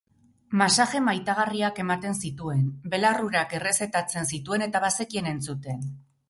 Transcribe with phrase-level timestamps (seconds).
[0.59, 2.63] Masaje maitagarriak ematen zituen,
[2.95, 5.87] belar urak errezetatzen zituen eta bazekien entzuten.